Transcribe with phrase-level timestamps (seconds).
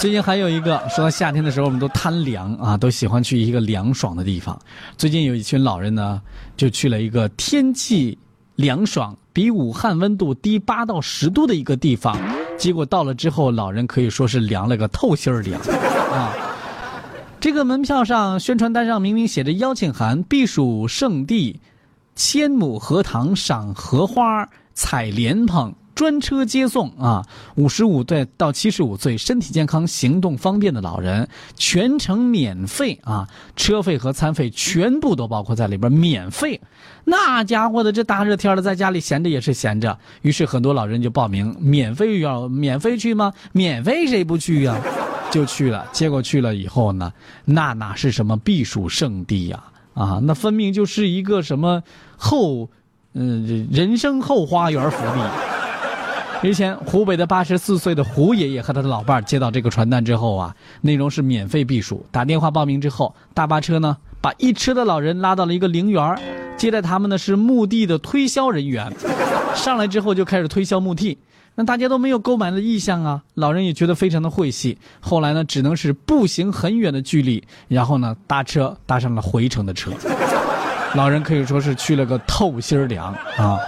[0.00, 4.58] 最近还有一个，说到夏天的时候，我们都贪凉啊，都喜欢去一个凉爽的地方。
[4.96, 6.22] 最近有一群老人呢，
[6.56, 8.16] 就去了一个天气
[8.54, 12.16] 凉爽、比武汉温度低八到十度的一个地方。
[12.56, 15.60] 结果到了之后，老人可以说是凉了个透心凉
[16.10, 16.32] 啊。
[17.38, 21.60] 这个门票上宣传单上明明写着邀请函，避暑胜地，
[22.16, 25.74] 千亩荷塘赏荷花、采莲蓬。
[26.00, 27.22] 专车接送啊，
[27.56, 36.58] 五十五岁到七十五岁，身体健康、行动方便的老人，全程免费啊，车费和餐费全部都包括在里边，免费。
[37.04, 43.30] 那家伙的，这大热天的，在家里闲着也是闲着，于是很多老人就报名，免费要免费去吗？
[43.52, 44.80] 免费谁不去呀？
[45.30, 45.86] 就去了。
[45.92, 47.12] 结果去了以后呢，
[47.44, 49.62] 那哪是什么避暑胜地呀？
[49.92, 51.82] 啊，那分明就是一个什么
[52.16, 52.70] 后，
[53.12, 55.49] 嗯，人生后花园福利。
[56.42, 62.06] 日前，湖北的八十四岁的胡爷爷和他的老伴儿接到这个传单之后啊，内容是免费避暑。
[62.10, 66.18] 打电话报名之后，大巴车呢把一车的老人拉到了一个陵园
[66.56, 68.90] 接待他们的是墓地的推销人员。
[69.54, 71.18] 上来之后就开始推销墓地，
[71.56, 74.78] 那大家都没有购买的意向啊，老人也觉得非常的晦气。
[75.00, 79.90] 后来呢，只能是步行很远的距离，然后呢搭车搭上了回程的车。
[80.94, 83.58] 老人可以说是去了个透心凉啊。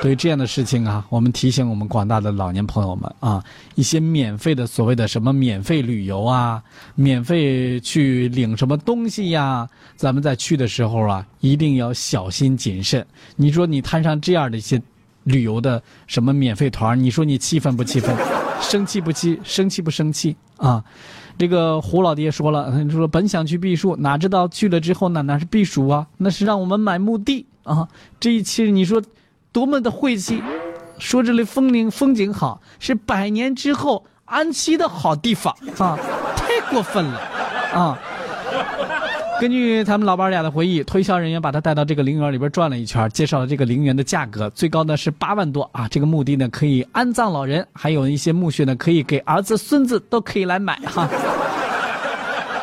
[0.02, 6.62] 对于这样的事情啊，我们提醒我们广大的老年朋友们啊，一些免费的所谓的什么免费旅游啊，
[6.94, 13.06] 免费去领什么东西呀，咱们在去的时候啊，一定要小心谨慎。
[13.36, 14.80] 你说你摊上这样的一些
[15.24, 18.16] 旅游的什么免费团，你说你气愤不气愤？
[18.62, 19.38] 生气不气？
[19.44, 20.34] 生气不生气？
[20.56, 20.82] 啊，
[21.36, 26.06] 这个胡老爹说了，他说本想去避暑，哪知道去了之后呢，哪是避暑啊？
[26.16, 27.86] 那是让我们买墓地啊！
[28.18, 29.02] 这一期你说。
[29.52, 30.42] 多么的晦气！
[30.98, 35.98] 说这里风景风景好，是百年之后安息的好地方啊！
[36.36, 37.18] 太过分了
[37.72, 37.98] 啊！
[39.40, 45.88] 根据他们老伴俩的回忆，推销人员把他带到这个陵园里边转了一圈，介绍了这个陵园的价格，最高呢是八万多啊！
[45.88, 51.08] 这个墓地呢可以安葬老人，还有一些墓穴呢可以给儿子孙子都可以来买哈。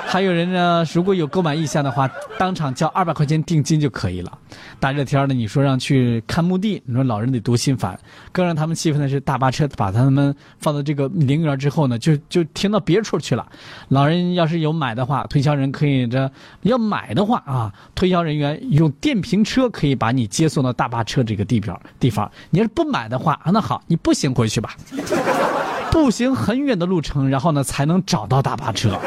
[0.10, 2.10] 还有人呢，如果有购买意向的话，
[2.40, 4.32] 当场交二百块钱定金就可以了。
[4.80, 8.00] 大热天的，你说让去看墓地，你说老人得多心烦。
[8.32, 13.46] 更让他们气愤的是，大巴车把他们放到这个陵园之后呢，就就停到别处去了。
[13.90, 16.32] 老人要是有买的话，推销人可以这
[16.62, 22.32] 要买的话啊，推销人员用电瓶车可以把你接送到大巴车这个地表地方。
[22.50, 24.74] 你要是不买的话，那好，你步行回去吧，
[25.92, 28.98] 步行很远的路程，然后呢才能找到大巴车。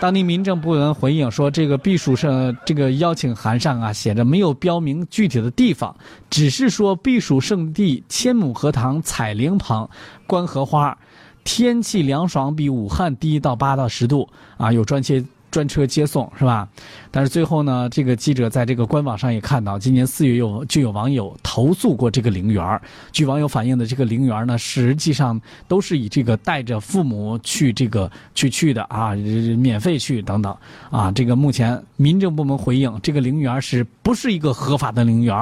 [0.02, 5.94] 当地民政部门回应说，这个避暑胜这个邀请函上啊写着没有标明具体的地方，
[6.30, 9.88] 只是说避暑胜地千亩荷塘采莲旁
[10.26, 10.96] 观荷花，
[11.44, 15.22] 天气凉爽，比武汉低到八到十度啊，有专切。
[15.50, 16.68] 专车接送是吧？
[17.10, 22.80] 但是最后呢，这个记者在这个官网上也看到，今年四月有就有网友投诉过这个陵园
[23.12, 30.56] 据网友反映的，这个陵园呢，实际上都是以这个带着父母去这个去去的啊，免费去等等
[30.90, 31.10] 啊。
[31.12, 35.36] 这个目前民政部门回应，这个陵园是不是一个合法的陵园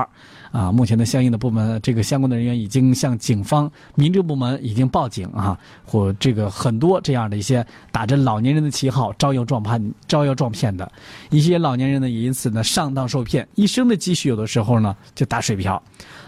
[0.50, 10.91] 啊，目前的相应的部门，这个相关的人员已经向警方、民政部门已经报警啊，或这个很多这样的一些打着老年人的旗号招摇撞骗、招摇撞骗的
[11.31, 15.82] 一些老年人呢，也因此呢上当受骗，一生的积蓄有的时候呢就打水漂。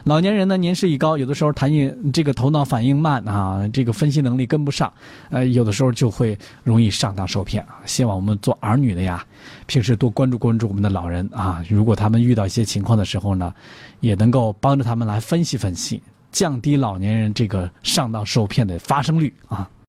[0.04, 4.92] 老年人呢年事已高，有的时候谈应这个头脑反应慢啊，这个分析能力跟不上，
[5.28, 7.81] 呃，有的时候就会容易上当受骗啊。
[7.84, 9.25] 希望我们做儿女的呀，
[9.66, 13.54] 平时多关注关注我们的老人啊，如果他们遇到一些情况的时候呢，
[14.00, 16.02] 也能够帮着他们来分析分析，
[16.32, 19.70] 降低老年人这个上当受骗的发生率啊。